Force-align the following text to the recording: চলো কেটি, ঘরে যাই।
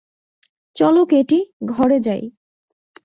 চলো 0.75 1.01
কেটি, 1.05 1.39
ঘরে 1.65 1.97
যাই। 1.99 2.23